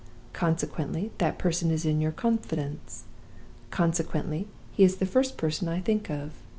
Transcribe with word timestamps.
Consequently, 0.33 1.11
that 1.19 1.37
person 1.37 1.69
is 1.69 1.85
in 1.85 2.01
your 2.01 2.11
confidence. 2.11 3.03
Consequently, 3.69 4.47
he 4.71 4.83
is 4.83 4.95
the 4.95 5.05
first 5.05 5.37
person 5.37 5.67
I 5.67 5.79
think 5.79 6.09
of. 6.09 6.31